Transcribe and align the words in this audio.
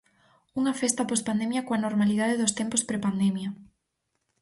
Unha 0.59 0.73
festa 0.81 1.09
pospandemia 1.11 1.65
coa 1.67 1.83
normalidade 1.85 2.39
dos 2.41 2.55
tempos 2.59 2.85
prepandemia. 2.89 3.49